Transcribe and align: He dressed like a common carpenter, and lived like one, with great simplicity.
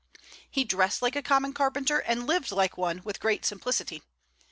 He 0.49 0.63
dressed 0.63 1.03
like 1.03 1.15
a 1.15 1.21
common 1.21 1.53
carpenter, 1.53 1.99
and 1.99 2.25
lived 2.25 2.51
like 2.51 2.75
one, 2.75 3.03
with 3.03 3.19
great 3.19 3.45
simplicity. 3.45 4.01